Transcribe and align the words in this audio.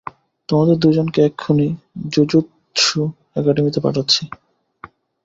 তোমাদের 0.49 0.75
দুজনকে 0.77 1.19
এক্ষুণি 1.23 1.67
জুজুৎসু 2.09 3.01
একাডেমীতে 3.35 3.79
পাঠাচ্ছি! 3.79 4.23